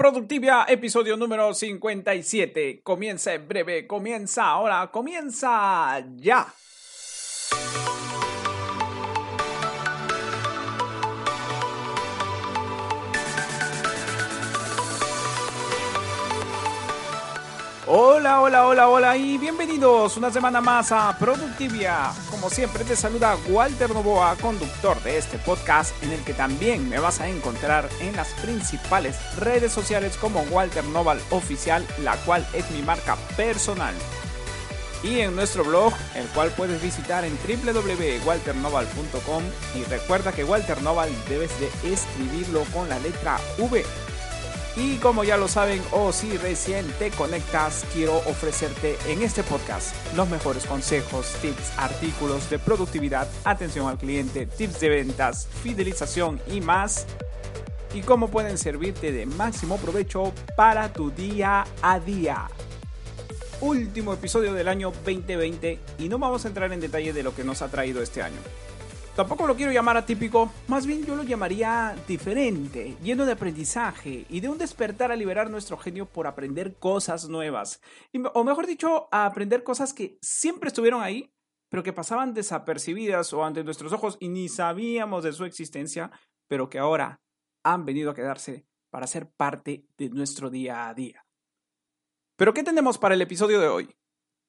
[0.00, 2.80] Productivia, episodio número 57.
[2.82, 6.46] Comienza en breve, comienza ahora, comienza ya.
[17.92, 22.12] Hola, hola, hola, hola y bienvenidos una semana más a Productivia.
[22.30, 27.00] Como siempre te saluda Walter Novoa, conductor de este podcast en el que también me
[27.00, 32.70] vas a encontrar en las principales redes sociales como Walter Noval Oficial, la cual es
[32.70, 33.96] mi marca personal.
[35.02, 39.42] Y en nuestro blog, el cual puedes visitar en www.walternoval.com
[39.74, 43.84] y recuerda que Walter Noval debes de escribirlo con la letra V
[44.76, 49.94] y como ya lo saben, o si recién te conectas, quiero ofrecerte en este podcast
[50.14, 56.60] los mejores consejos, tips, artículos de productividad, atención al cliente, tips de ventas, fidelización y
[56.60, 57.06] más.
[57.92, 62.48] Y cómo pueden servirte de máximo provecho para tu día a día.
[63.60, 67.42] Último episodio del año 2020 y no vamos a entrar en detalle de lo que
[67.42, 68.38] nos ha traído este año.
[69.20, 74.40] Tampoco lo quiero llamar atípico, más bien yo lo llamaría diferente, lleno de aprendizaje y
[74.40, 77.82] de un despertar a liberar nuestro genio por aprender cosas nuevas.
[78.32, 81.34] o mejor dicho, a aprender cosas que siempre estuvieron ahí,
[81.68, 86.10] pero que pasaban desapercibidas o ante nuestros ojos y ni sabíamos de su existencia,
[86.48, 87.20] pero que ahora
[87.62, 91.26] han venido a quedarse para ser parte de nuestro día a día.
[92.36, 93.94] Pero ¿qué tenemos para el episodio de hoy?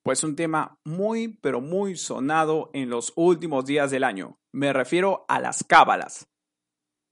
[0.04, 4.40] Pues un tema muy, pero muy sonado en los últimos días del año.
[4.52, 6.28] Me refiero a las cábalas.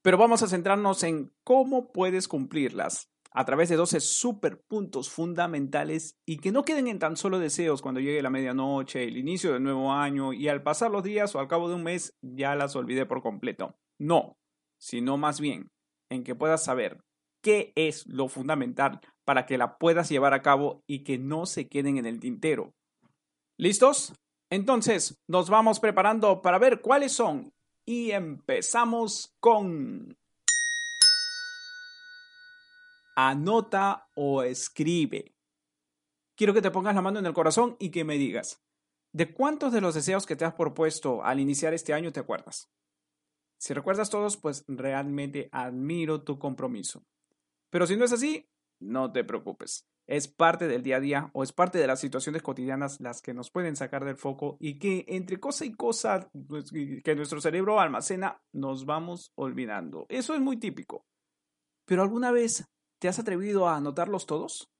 [0.02, 6.18] Pero vamos a centrarnos en cómo puedes cumplirlas a través de 12 super puntos fundamentales
[6.26, 9.62] y que no queden en tan solo deseos cuando llegue la medianoche, el inicio del
[9.62, 12.74] nuevo año y al pasar los días o al cabo de un mes ya las
[12.74, 13.76] olvidé por completo.
[14.00, 14.36] No,
[14.80, 15.70] sino más bien
[16.10, 17.04] en que puedas saber
[17.40, 21.68] qué es lo fundamental para que la puedas llevar a cabo y que no se
[21.68, 22.74] queden en el tintero.
[23.60, 24.14] ¿Listos?
[24.48, 27.52] Entonces, nos vamos preparando para ver cuáles son.
[27.84, 30.16] Y empezamos con...
[33.16, 35.34] Anota o escribe.
[36.38, 38.62] Quiero que te pongas la mano en el corazón y que me digas,
[39.12, 42.70] ¿de cuántos de los deseos que te has propuesto al iniciar este año te acuerdas?
[43.58, 47.04] Si recuerdas todos, pues realmente admiro tu compromiso.
[47.68, 51.44] Pero si no es así, no te preocupes es parte del día a día o
[51.44, 55.04] es parte de las situaciones cotidianas las que nos pueden sacar del foco y que
[55.06, 60.06] entre cosa y cosa pues, que nuestro cerebro almacena nos vamos olvidando.
[60.08, 61.06] Eso es muy típico.
[61.86, 62.68] Pero ¿alguna vez
[63.00, 64.72] te has atrevido a anotarlos todos?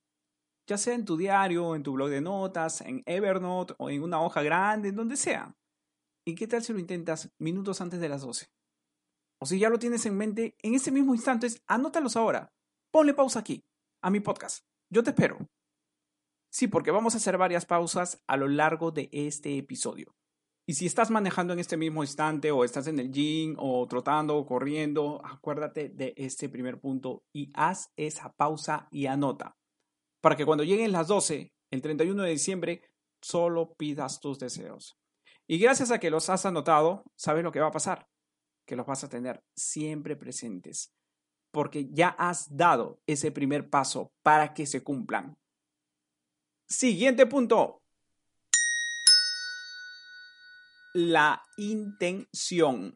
[0.67, 4.21] Ya sea en tu diario, en tu blog de notas, en Evernote o en una
[4.21, 5.55] hoja grande, en donde sea.
[6.25, 8.47] ¿Y qué tal si lo intentas minutos antes de las 12?
[9.39, 12.51] O si ya lo tienes en mente, en ese mismo instante, anótalos ahora.
[12.91, 13.63] Ponle pausa aquí,
[14.01, 15.49] a mi podcast yo te espero.
[16.51, 20.13] Sí, porque vamos a hacer varias pausas a lo largo de este episodio.
[20.67, 24.35] Y si estás manejando en este mismo instante o estás en el gym o trotando
[24.35, 29.57] o corriendo, acuérdate de este primer punto y haz esa pausa y anota.
[30.19, 32.81] Para que cuando lleguen las 12, el 31 de diciembre,
[33.21, 34.99] solo pidas tus deseos.
[35.47, 38.09] Y gracias a que los has anotado, sabes lo que va a pasar,
[38.67, 40.93] que los vas a tener siempre presentes
[41.51, 45.37] porque ya has dado ese primer paso para que se cumplan.
[46.67, 47.81] Siguiente punto.
[50.93, 52.95] La intención.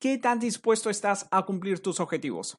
[0.00, 2.58] ¿Qué tan dispuesto estás a cumplir tus objetivos?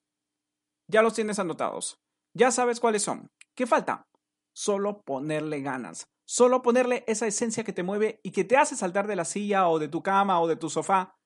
[0.90, 2.00] Ya los tienes anotados.
[2.34, 3.30] Ya sabes cuáles son.
[3.56, 4.08] ¿Qué falta?
[4.54, 6.08] Solo ponerle ganas.
[6.26, 9.70] Solo ponerle esa esencia que te mueve y que te hace saltar de la silla
[9.70, 11.17] o de tu cama o de tu sofá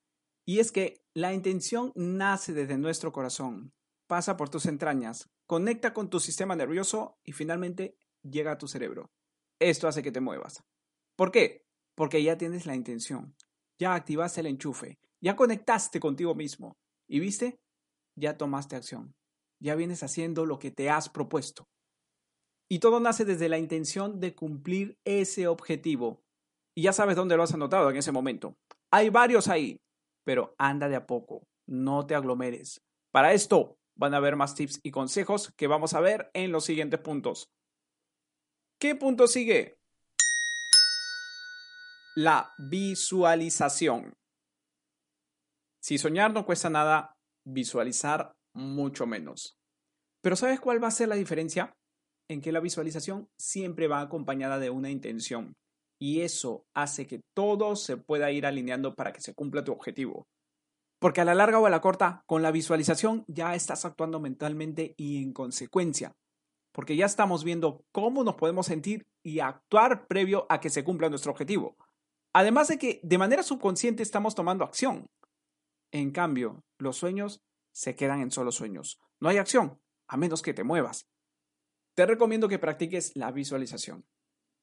[0.44, 3.72] y es que la intención nace desde nuestro corazón,
[4.06, 9.10] pasa por tus entrañas, conecta con tu sistema nervioso y finalmente llega a tu cerebro.
[9.60, 10.64] Esto hace que te muevas.
[11.16, 11.66] ¿Por qué?
[11.94, 13.36] Porque ya tienes la intención,
[13.78, 16.76] ya activaste el enchufe, ya conectaste contigo mismo
[17.06, 17.60] y viste,
[18.16, 19.14] ya tomaste acción,
[19.60, 21.68] ya vienes haciendo lo que te has propuesto.
[22.68, 26.22] Y todo nace desde la intención de cumplir ese objetivo.
[26.74, 28.56] Y ya sabes dónde lo has anotado en ese momento.
[28.90, 29.78] Hay varios ahí
[30.24, 32.82] pero anda de a poco, no te aglomeres.
[33.10, 36.64] Para esto van a haber más tips y consejos que vamos a ver en los
[36.64, 37.50] siguientes puntos.
[38.78, 39.78] ¿Qué punto sigue?
[42.16, 44.14] La visualización.
[45.80, 47.12] Si soñar no cuesta nada,
[47.44, 49.56] visualizar mucho menos.
[50.20, 51.72] Pero ¿sabes cuál va a ser la diferencia?
[52.28, 55.54] En que la visualización siempre va acompañada de una intención
[56.02, 60.26] y eso hace que todo se pueda ir alineando para que se cumpla tu objetivo.
[60.98, 64.96] Porque a la larga o a la corta, con la visualización ya estás actuando mentalmente
[64.96, 66.10] y en consecuencia.
[66.72, 71.08] Porque ya estamos viendo cómo nos podemos sentir y actuar previo a que se cumpla
[71.08, 71.76] nuestro objetivo.
[72.32, 75.06] Además de que de manera subconsciente estamos tomando acción.
[75.92, 78.98] En cambio, los sueños se quedan en solo sueños.
[79.20, 81.06] No hay acción, a menos que te muevas.
[81.94, 84.04] Te recomiendo que practiques la visualización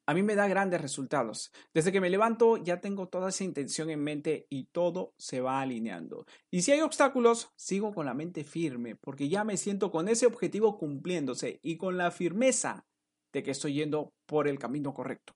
[0.09, 1.51] a mí me da grandes resultados.
[1.71, 5.61] Desde que me levanto ya tengo toda esa intención en mente y todo se va
[5.61, 6.25] alineando.
[6.49, 10.25] Y si hay obstáculos, sigo con la mente firme porque ya me siento con ese
[10.25, 12.87] objetivo cumpliéndose y con la firmeza
[13.31, 15.33] de que estoy yendo por el camino correcto.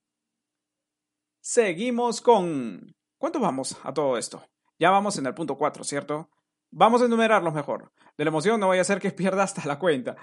[1.40, 2.96] Seguimos con...
[3.20, 4.44] ¿Cuánto vamos a todo esto?
[4.80, 6.32] Ya vamos en el punto 4, ¿cierto?
[6.72, 7.92] Vamos a enumerarlos mejor.
[8.18, 10.16] De la emoción no vaya a ser que pierda hasta la cuenta.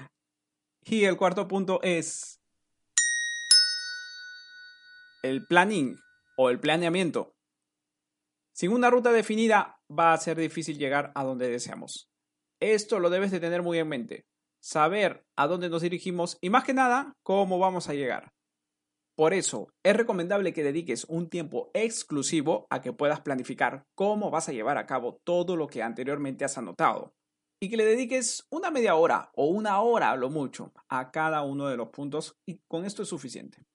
[0.83, 2.40] Y el cuarto punto es
[5.23, 5.99] el planning
[6.37, 7.35] o el planeamiento.
[8.55, 12.11] Sin una ruta definida va a ser difícil llegar a donde deseamos.
[12.61, 14.27] Esto lo debes de tener muy en mente.
[14.63, 18.33] Saber a dónde nos dirigimos y más que nada cómo vamos a llegar.
[19.17, 24.49] Por eso, es recomendable que dediques un tiempo exclusivo a que puedas planificar cómo vas
[24.49, 27.13] a llevar a cabo todo lo que anteriormente has anotado.
[27.63, 31.43] Y que le dediques una media hora o una hora a lo mucho a cada
[31.43, 33.67] uno de los puntos y con esto es suficiente.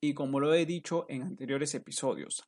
[0.00, 2.44] Y como lo he dicho en anteriores episodios,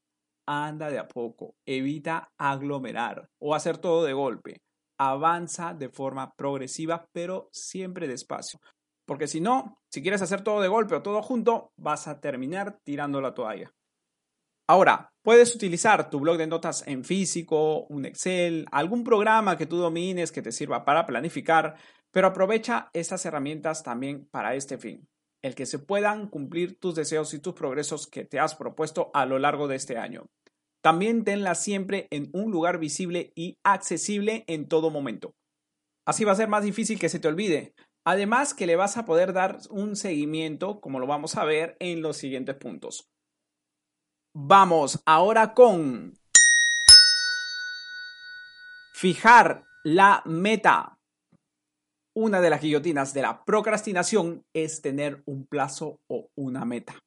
[0.47, 4.61] anda de a poco, evita aglomerar o hacer todo de golpe.
[4.99, 8.61] Avanza de forma progresiva, pero siempre despacio.
[9.07, 12.79] Porque si no, si quieres hacer todo de golpe o todo junto, vas a terminar
[12.85, 13.73] tirando la toalla.
[14.69, 19.79] Ahora, puedes utilizar tu blog de notas en físico, un Excel, algún programa que tú
[19.79, 21.75] domines que te sirva para planificar,
[22.13, 25.10] pero aprovecha estas herramientas también para este fin
[25.43, 29.27] el que se puedan cumplir tus deseos y tus progresos que te has propuesto a
[29.27, 30.27] lo largo de este año.
[30.83, 35.35] También tenla siempre en un lugar visible y accesible en todo momento.
[36.07, 37.75] Así va a ser más difícil que se te olvide.
[38.05, 42.01] Además que le vas a poder dar un seguimiento, como lo vamos a ver en
[42.01, 43.05] los siguientes puntos.
[44.33, 46.15] Vamos ahora con
[48.95, 51.00] fijar la meta.
[52.23, 56.99] Una de las guillotinas de la procrastinación es tener un plazo o una meta.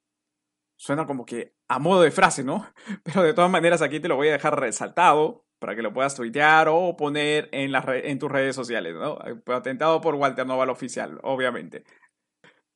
[0.76, 2.66] Suena como que a modo de frase, ¿no?
[3.04, 6.16] Pero de todas maneras aquí te lo voy a dejar resaltado para que lo puedas
[6.16, 9.20] tuitear o poner en, tus redes sociales, ¿no?
[9.46, 11.84] Patentado por Walter Noval Oficial, obviamente.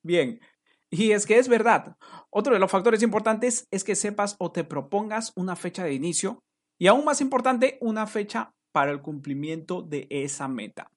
[0.04, 0.40] Bien,
[0.92, 1.98] y es que es verdad.
[2.30, 6.44] Otro de los factores importantes es que sepas o te propongas una fecha de inicio
[6.78, 10.92] y aún más importante, una fecha para el cumplimiento de esa meta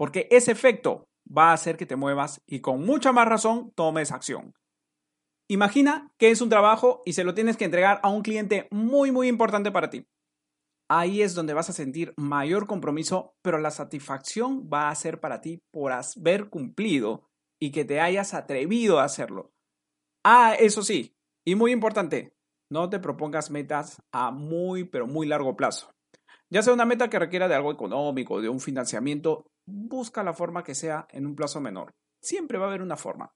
[0.00, 4.12] porque ese efecto va a hacer que te muevas y con mucha más razón tomes
[4.12, 4.54] acción.
[5.46, 9.12] Imagina que es un trabajo y se lo tienes que entregar a un cliente muy
[9.12, 10.06] muy importante para ti.
[10.88, 15.42] Ahí es donde vas a sentir mayor compromiso, pero la satisfacción va a ser para
[15.42, 17.28] ti por haber cumplido
[17.60, 19.52] y que te hayas atrevido a hacerlo.
[20.24, 21.14] Ah, eso sí,
[21.44, 22.32] y muy importante,
[22.70, 25.90] no te propongas metas a muy pero muy largo plazo.
[26.48, 30.64] Ya sea una meta que requiera de algo económico, de un financiamiento, busca la forma
[30.64, 31.94] que sea en un plazo menor.
[32.20, 33.32] Siempre va a haber una forma.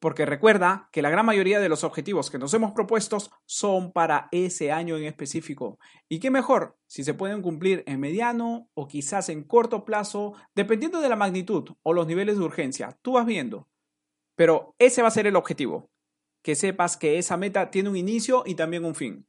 [0.00, 4.28] Porque recuerda que la gran mayoría de los objetivos que nos hemos propuesto son para
[4.30, 5.78] ese año en específico.
[6.08, 11.00] Y qué mejor si se pueden cumplir en mediano o quizás en corto plazo, dependiendo
[11.00, 12.96] de la magnitud o los niveles de urgencia.
[13.02, 13.68] Tú vas viendo.
[14.36, 15.90] Pero ese va a ser el objetivo.
[16.42, 19.26] Que sepas que esa meta tiene un inicio y también un fin.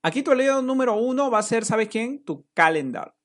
[0.00, 2.22] Aquí tu aliado número uno va a ser, ¿sabes quién?
[2.22, 3.16] Tu calendar.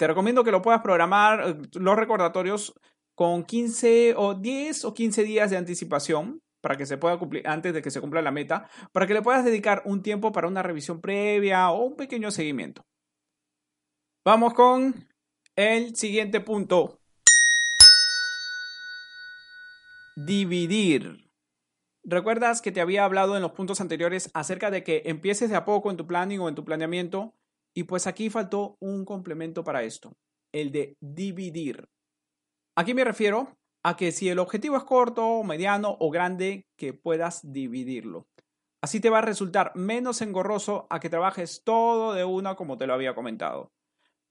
[0.00, 2.72] Te recomiendo que lo puedas programar eh, los recordatorios
[3.14, 7.74] con 15 o 10 o 15 días de anticipación para que se pueda cumplir antes
[7.74, 10.62] de que se cumpla la meta, para que le puedas dedicar un tiempo para una
[10.62, 12.82] revisión previa o un pequeño seguimiento.
[14.24, 15.06] Vamos con
[15.54, 16.98] el siguiente punto.
[20.16, 21.30] Dividir.
[22.04, 25.66] ¿Recuerdas que te había hablado en los puntos anteriores acerca de que empieces de a
[25.66, 27.34] poco en tu planning o en tu planeamiento?
[27.80, 30.12] Y pues aquí faltó un complemento para esto,
[30.52, 31.88] el de dividir.
[32.76, 37.40] Aquí me refiero a que si el objetivo es corto, mediano o grande, que puedas
[37.42, 38.26] dividirlo.
[38.82, 42.86] Así te va a resultar menos engorroso a que trabajes todo de una como te
[42.86, 43.72] lo había comentado.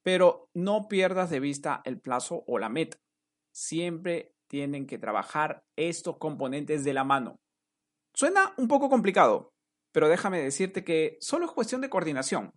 [0.04, 2.98] Pero no pierdas de vista el plazo o la meta.
[3.52, 7.40] Siempre tienen que trabajar estos componentes de la mano.
[8.14, 9.50] Suena un poco complicado,
[9.90, 12.52] pero déjame decirte que solo es cuestión de coordinación.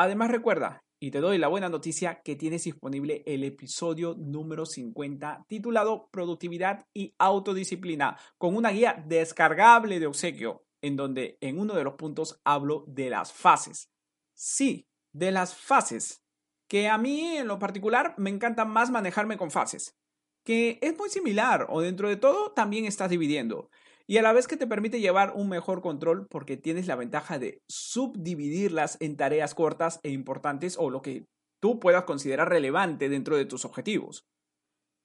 [0.00, 5.44] Además recuerda, y te doy la buena noticia, que tienes disponible el episodio número 50
[5.48, 11.82] titulado Productividad y Autodisciplina, con una guía descargable de obsequio, en donde en uno de
[11.82, 13.90] los puntos hablo de las fases.
[14.34, 16.22] Sí, de las fases.
[16.68, 19.96] que a mí en lo particular me encanta más manejarme con fases,
[20.44, 23.70] que es muy similar o dentro de todo también estás dividiendo
[24.10, 27.38] y a la vez que te permite llevar un mejor control porque tienes la ventaja
[27.38, 31.26] de subdividirlas en tareas cortas e importantes o lo que
[31.60, 34.26] tú puedas considerar relevante dentro de tus objetivos.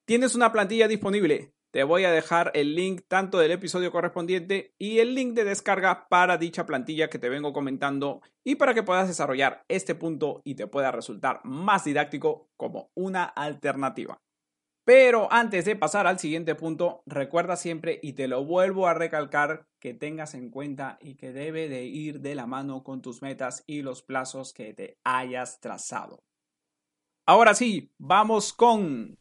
[0.05, 1.51] Tienes una plantilla disponible.
[1.73, 6.07] Te voy a dejar el link tanto del episodio correspondiente y el link de descarga
[6.07, 10.55] para dicha plantilla que te vengo comentando y para que puedas desarrollar este punto y
[10.55, 14.21] te pueda resultar más didáctico como una alternativa.
[14.85, 19.65] Pero antes de pasar al siguiente punto, recuerda siempre y te lo vuelvo a recalcar
[19.79, 23.63] que tengas en cuenta y que debe de ir de la mano con tus metas
[23.65, 26.19] y los plazos que te hayas trazado.
[27.25, 29.15] Ahora sí, vamos con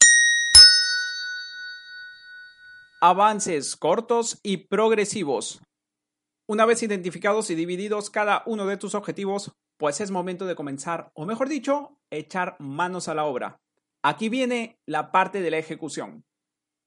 [2.99, 5.61] avances cortos y progresivos.
[6.45, 11.09] Una vez identificados y divididos cada uno de tus objetivos, pues es momento de comenzar,
[11.13, 13.62] o mejor dicho, echar manos a la obra.
[14.03, 16.25] Aquí viene la parte de la ejecución.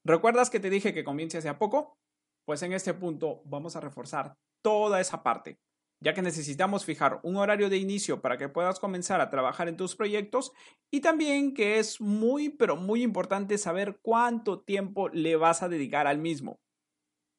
[0.04, 1.98] ¿Recuerdas que te dije que comience hace poco?
[2.44, 5.58] Pues en este punto vamos a reforzar toda esa parte
[6.00, 9.76] ya que necesitamos fijar un horario de inicio para que puedas comenzar a trabajar en
[9.76, 10.52] tus proyectos
[10.90, 16.06] y también que es muy, pero muy importante saber cuánto tiempo le vas a dedicar
[16.06, 16.60] al mismo.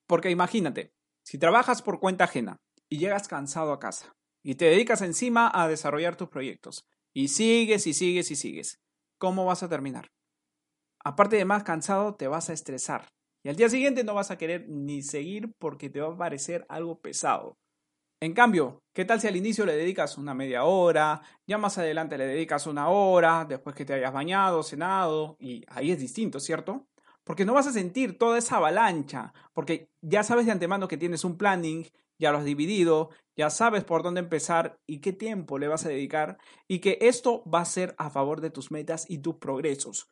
[0.07, 0.93] Porque imagínate,
[1.23, 2.57] si trabajas por cuenta ajena
[2.89, 7.85] y llegas cansado a casa y te dedicas encima a desarrollar tus proyectos y sigues
[7.85, 8.79] y sigues y sigues,
[9.17, 10.07] ¿cómo vas a terminar?
[11.03, 13.07] Aparte de más cansado, te vas a estresar
[13.43, 16.65] y al día siguiente no vas a querer ni seguir porque te va a parecer
[16.69, 17.57] algo pesado.
[18.19, 22.17] En cambio, ¿qué tal si al inicio le dedicas una media hora, ya más adelante
[22.17, 26.87] le dedicas una hora, después que te hayas bañado, cenado, y ahí es distinto, ¿cierto?
[27.23, 31.23] Porque no vas a sentir toda esa avalancha, porque ya sabes de antemano que tienes
[31.23, 31.85] un planning,
[32.17, 35.89] ya lo has dividido, ya sabes por dónde empezar y qué tiempo le vas a
[35.89, 40.09] dedicar, y que esto va a ser a favor de tus metas y tus progresos.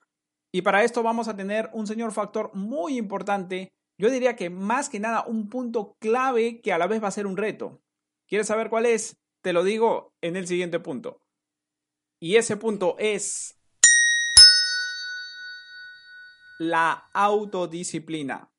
[0.53, 4.89] Y para esto vamos a tener un señor factor muy importante, yo diría que más
[4.89, 7.81] que nada un punto clave que a la vez va a ser un reto,
[8.27, 9.17] ¿Quieres saber cuál es?
[9.41, 11.21] Te lo digo en el siguiente punto.
[12.19, 13.59] Y ese punto es
[16.57, 18.51] la autodisciplina.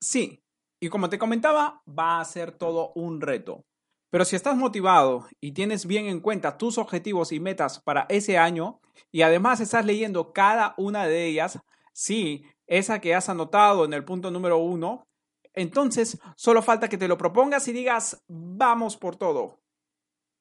[0.00, 0.41] Sí,
[0.82, 3.64] y como te comentaba, va a ser todo un reto.
[4.10, 8.36] Pero si estás motivado y tienes bien en cuenta tus objetivos y metas para ese
[8.36, 8.80] año,
[9.12, 11.60] y además estás leyendo cada una de ellas,
[11.92, 15.06] sí, esa que has anotado en el punto número uno,
[15.54, 19.60] entonces, solo falta que te lo propongas y digas, vamos por todo.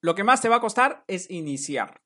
[0.02, 2.01] Lo que más te va a costar es iniciar.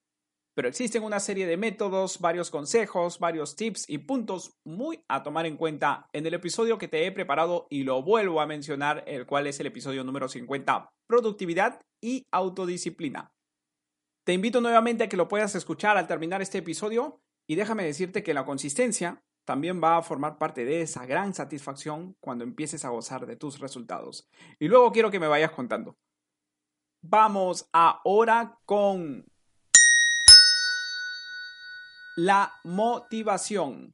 [0.55, 5.45] Pero existen una serie de métodos, varios consejos, varios tips y puntos muy a tomar
[5.45, 9.25] en cuenta en el episodio que te he preparado y lo vuelvo a mencionar, el
[9.25, 13.33] cual es el episodio número 50, productividad y autodisciplina.
[14.25, 18.23] Te invito nuevamente a que lo puedas escuchar al terminar este episodio y déjame decirte
[18.23, 22.89] que la consistencia también va a formar parte de esa gran satisfacción cuando empieces a
[22.89, 24.27] gozar de tus resultados.
[24.57, 25.97] Y luego quiero que me vayas contando.
[27.03, 29.25] Vamos ahora con
[32.15, 33.93] la motivación.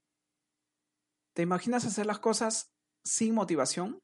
[1.36, 2.72] ¿Te imaginas hacer las cosas
[3.04, 4.00] sin motivación?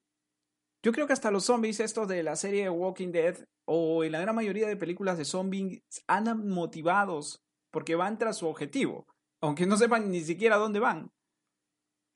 [0.84, 4.22] Yo creo que hasta los zombies, estos de la serie Walking Dead o en la
[4.22, 7.40] gran mayoría de películas de zombies, andan motivados
[7.72, 9.06] porque van tras su objetivo,
[9.42, 11.12] aunque no sepan ni siquiera dónde van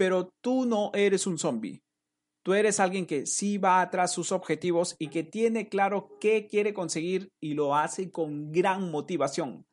[0.02, 1.84] pero tú no eres un zombie.
[2.44, 6.74] Tú eres alguien que sí va atrás sus objetivos y que tiene claro qué quiere
[6.74, 9.64] conseguir y lo hace con gran motivación.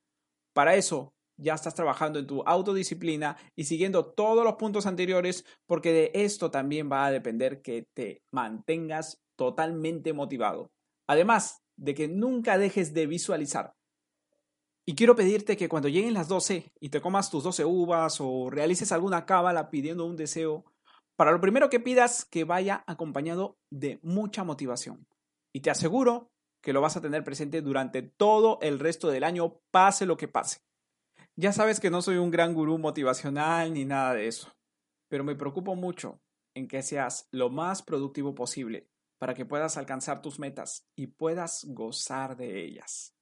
[0.53, 5.93] Para eso ya estás trabajando en tu autodisciplina y siguiendo todos los puntos anteriores porque
[5.93, 10.71] de esto también va a depender que te mantengas totalmente motivado.
[11.07, 13.75] Además de que nunca dejes de visualizar.
[14.85, 18.51] Y quiero pedirte que cuando lleguen las 12 y te comas tus 12 uvas o
[18.51, 20.65] realices alguna cábala pidiendo un deseo,
[21.17, 25.07] para lo primero que pidas que vaya acompañado de mucha motivación.
[25.53, 26.31] Y te aseguro
[26.63, 30.29] que lo vas a tener presente durante todo el resto del año, pase lo que
[30.29, 30.61] pase.
[31.41, 34.57] Ya sabes que no soy un gran gurú motivacional ni nada de eso,
[35.09, 36.21] pero me preocupo mucho
[36.53, 38.91] en que seas lo más productivo posible
[39.21, 43.15] para que puedas alcanzar tus metas y puedas gozar de ellas.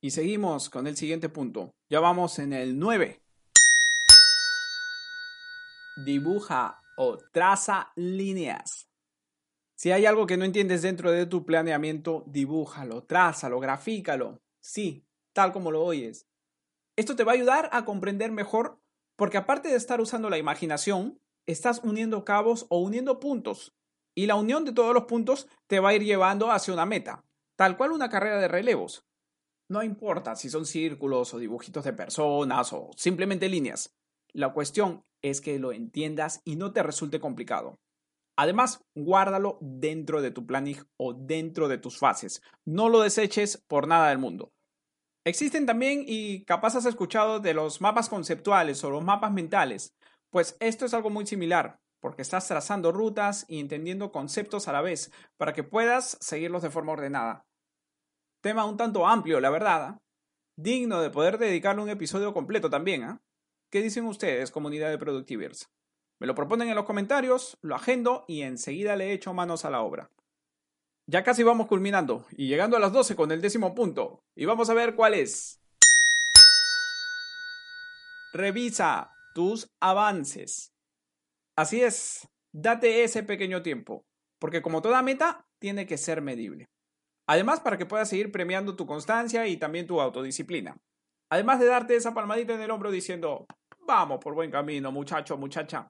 [0.00, 1.74] Y seguimos con el siguiente punto.
[1.90, 3.20] Ya vamos en el 9.
[6.06, 8.88] Dibuja o traza líneas.
[9.76, 14.40] Si hay algo que no entiendes dentro de tu planeamiento, dibújalo, trázalo, grafícalo.
[14.60, 16.27] Sí, tal como lo oyes.
[16.98, 18.80] Esto te va a ayudar a comprender mejor
[19.14, 23.72] porque aparte de estar usando la imaginación, estás uniendo cabos o uniendo puntos.
[24.16, 27.24] Y la unión de todos los puntos te va a ir llevando hacia una meta,
[27.54, 29.06] tal cual una carrera de relevos.
[29.68, 33.94] No importa si son círculos o dibujitos de personas o simplemente líneas.
[34.32, 37.78] La cuestión es que lo entiendas y no te resulte complicado.
[38.36, 42.42] Además, guárdalo dentro de tu planning o dentro de tus fases.
[42.64, 44.52] No lo deseches por nada del mundo.
[45.28, 49.94] Existen también, y capaz has escuchado, de los mapas conceptuales o los mapas mentales.
[50.30, 54.80] Pues esto es algo muy similar, porque estás trazando rutas y entendiendo conceptos a la
[54.80, 57.44] vez para que puedas seguirlos de forma ordenada.
[58.40, 59.82] Tema un tanto amplio, la verdad.
[59.84, 59.98] ¿ah?
[60.56, 63.02] Digno de poder dedicarle un episodio completo también.
[63.02, 63.20] ¿ah?
[63.70, 65.68] ¿Qué dicen ustedes, comunidad de Productivers?
[66.18, 69.82] Me lo proponen en los comentarios, lo agendo y enseguida le echo manos a la
[69.82, 70.10] obra.
[71.10, 74.20] Ya casi vamos culminando y llegando a las 12 con el décimo punto.
[74.36, 75.58] Y vamos a ver cuál es.
[78.34, 80.70] Revisa tus avances.
[81.56, 84.04] Así es, date ese pequeño tiempo,
[84.38, 86.66] porque como toda meta, tiene que ser medible.
[87.26, 90.76] Además, para que puedas seguir premiando tu constancia y también tu autodisciplina.
[91.30, 93.46] Además de darte esa palmadita en el hombro diciendo,
[93.86, 95.88] vamos por buen camino, muchacho, muchacha.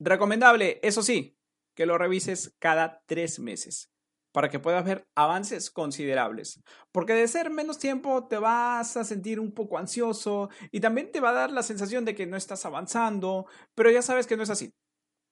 [0.00, 1.36] Recomendable, eso sí,
[1.76, 3.90] que lo revises cada tres meses
[4.32, 6.60] para que puedas ver avances considerables.
[6.92, 11.20] Porque de ser menos tiempo te vas a sentir un poco ansioso y también te
[11.20, 14.42] va a dar la sensación de que no estás avanzando, pero ya sabes que no
[14.42, 14.72] es así,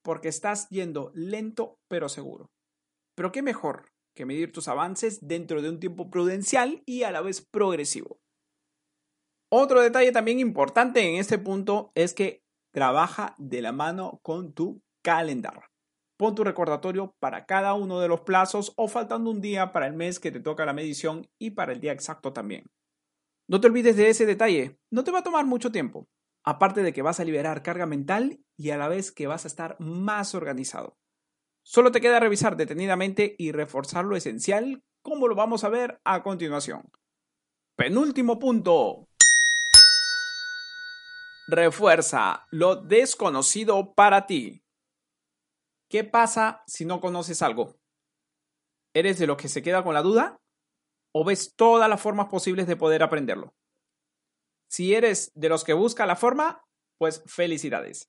[0.03, 2.51] porque estás yendo lento pero seguro.
[3.15, 7.21] Pero qué mejor que medir tus avances dentro de un tiempo prudencial y a la
[7.21, 8.19] vez progresivo.
[9.51, 14.81] Otro detalle también importante en este punto es que trabaja de la mano con tu
[15.01, 15.68] calendario.
[16.19, 19.93] Pon tu recordatorio para cada uno de los plazos o faltando un día para el
[19.93, 22.65] mes que te toca la medición y para el día exacto también.
[23.47, 26.09] No te olvides de ese detalle, no te va a tomar mucho tiempo,
[26.43, 29.47] aparte de que vas a liberar carga mental y a la vez que vas a
[29.47, 30.97] estar más organizado.
[31.63, 36.21] Solo te queda revisar detenidamente y reforzar lo esencial, como lo vamos a ver a
[36.21, 36.91] continuación.
[37.77, 39.07] Penúltimo punto.
[41.47, 44.65] Refuerza lo desconocido para ti.
[45.89, 47.75] ¿Qué pasa si no conoces algo?
[48.93, 50.39] ¿Eres de los que se queda con la duda?
[51.13, 53.55] ¿O ves todas las formas posibles de poder aprenderlo?
[54.69, 56.63] Si eres de los que busca la forma,
[56.99, 58.07] pues felicidades.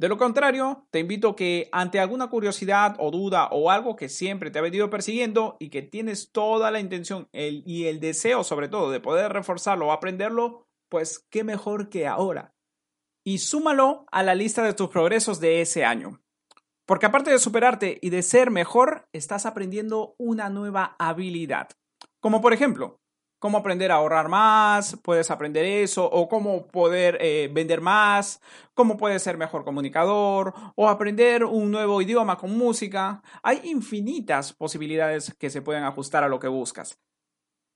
[0.00, 4.50] De lo contrario, te invito que ante alguna curiosidad o duda o algo que siempre
[4.50, 8.90] te ha venido persiguiendo y que tienes toda la intención y el deseo sobre todo
[8.90, 12.54] de poder reforzarlo o aprenderlo, pues qué mejor que ahora.
[13.26, 16.22] Y súmalo a la lista de tus progresos de ese año.
[16.90, 21.68] Porque aparte de superarte y de ser mejor, estás aprendiendo una nueva habilidad.
[22.18, 22.98] Como por ejemplo,
[23.38, 28.40] cómo aprender a ahorrar más, puedes aprender eso, o cómo poder eh, vender más,
[28.74, 33.22] cómo puedes ser mejor comunicador, o aprender un nuevo idioma con música.
[33.44, 36.98] Hay infinitas posibilidades que se pueden ajustar a lo que buscas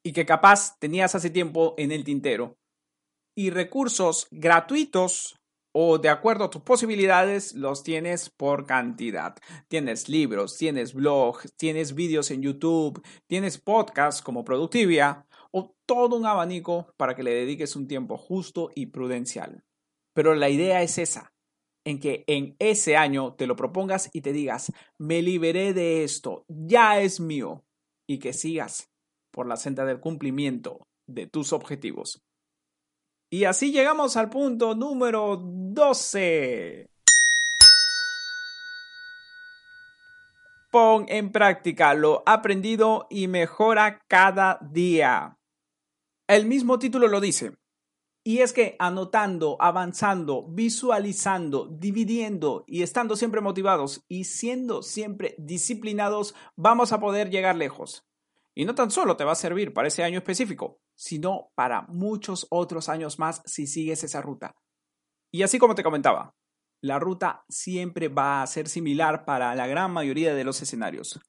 [0.02, 2.56] y que capaz tenías hace tiempo en el tintero.
[3.36, 5.38] Y recursos gratuitos
[5.76, 9.34] o de acuerdo a tus posibilidades los tienes por cantidad.
[9.66, 16.26] Tienes libros, tienes blogs, tienes vídeos en YouTube, tienes podcasts como Productivia, o todo un
[16.26, 19.64] abanico para que le dediques un tiempo justo y prudencial.
[20.14, 21.32] Pero la idea es esa,
[21.84, 26.44] en que en ese año te lo propongas y te digas, me liberé de esto,
[26.48, 27.64] ya es mío,
[28.08, 28.92] y que sigas
[29.32, 32.22] por la senda del cumplimiento de tus objetivos.
[33.34, 36.88] Y así llegamos al punto número 12.
[40.70, 45.36] Pon en práctica lo aprendido y mejora cada día.
[46.28, 47.56] El mismo título lo dice.
[48.22, 56.36] Y es que anotando, avanzando, visualizando, dividiendo y estando siempre motivados y siendo siempre disciplinados,
[56.54, 58.06] vamos a poder llegar lejos.
[58.54, 62.46] Y no tan solo te va a servir para ese año específico, sino para muchos
[62.50, 64.54] otros años más si sigues esa ruta.
[65.32, 66.34] Y así como te comentaba,
[66.80, 71.20] la ruta siempre va a ser similar para la gran mayoría de los escenarios,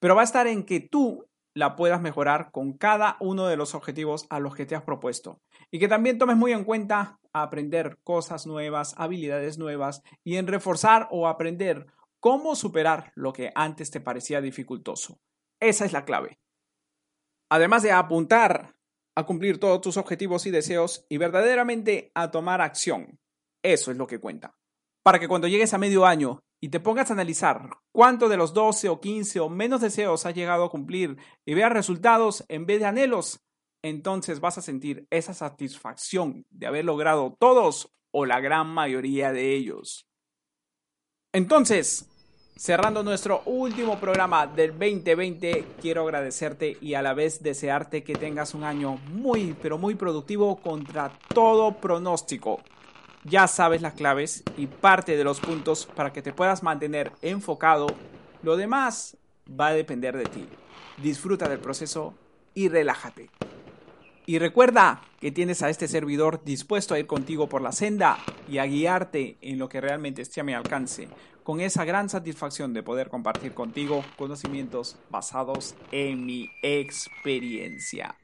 [0.00, 3.74] pero va a estar en que tú la puedas mejorar con cada uno de los
[3.74, 5.40] objetivos a los que te has propuesto.
[5.70, 11.08] Y que también tomes muy en cuenta aprender cosas nuevas, habilidades nuevas y en reforzar
[11.10, 11.86] o aprender
[12.18, 15.20] cómo superar lo que antes te parecía dificultoso.
[15.60, 16.38] Esa es la clave.
[17.50, 18.74] Además de apuntar
[19.14, 23.18] a cumplir todos tus objetivos y deseos y verdaderamente a tomar acción.
[23.62, 24.56] Eso es lo que cuenta.
[25.02, 28.54] Para que cuando llegues a medio año y te pongas a analizar cuánto de los
[28.54, 32.80] 12 o 15 o menos deseos has llegado a cumplir y veas resultados en vez
[32.80, 33.40] de anhelos,
[33.82, 39.54] entonces vas a sentir esa satisfacción de haber logrado todos o la gran mayoría de
[39.54, 40.08] ellos.
[41.32, 42.08] Entonces,
[42.56, 48.54] Cerrando nuestro último programa del 2020, quiero agradecerte y a la vez desearte que tengas
[48.54, 52.60] un año muy, pero muy productivo contra todo pronóstico.
[53.24, 57.88] Ya sabes las claves y parte de los puntos para que te puedas mantener enfocado.
[58.44, 59.16] Lo demás
[59.48, 60.46] va a depender de ti.
[60.98, 62.14] Disfruta del proceso
[62.54, 63.30] y relájate.
[64.26, 68.58] Y recuerda que tienes a este servidor dispuesto a ir contigo por la senda y
[68.58, 71.08] a guiarte en lo que realmente esté a mi alcance,
[71.42, 78.16] con esa gran satisfacción de poder compartir contigo conocimientos basados en mi experiencia.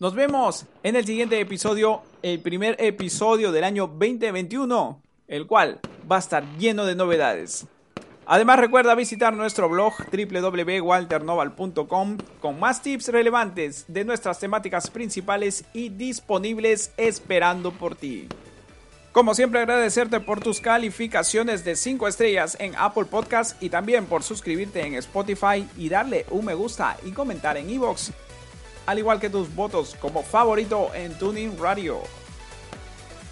[0.00, 6.16] Nos vemos en el siguiente episodio, el primer episodio del año 2021, el cual va
[6.16, 7.66] a estar lleno de novedades.
[8.26, 15.90] Además recuerda visitar nuestro blog www.walternoval.com con más tips relevantes de nuestras temáticas principales y
[15.90, 18.28] disponibles esperando por ti.
[19.12, 24.24] Como siempre agradecerte por tus calificaciones de 5 estrellas en Apple Podcast y también por
[24.24, 28.10] suscribirte en Spotify y darle un me gusta y comentar en iVoox,
[28.86, 32.23] al igual que tus votos como favorito en Tuning Radio.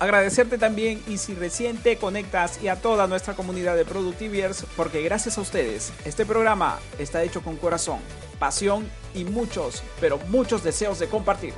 [0.02, 5.00] Agradecerte también y si recién te conectas y a toda nuestra comunidad de Productiviers, porque
[5.00, 8.00] gracias a ustedes este programa está hecho con corazón,
[8.40, 11.54] pasión y muchos, pero muchos deseos de compartir.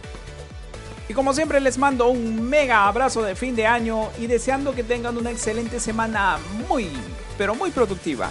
[1.08, 4.84] Y como siempre les mando un mega abrazo de fin de año y deseando que
[4.84, 6.36] tengan una excelente semana
[6.68, 6.90] muy,
[7.38, 8.30] pero muy productiva.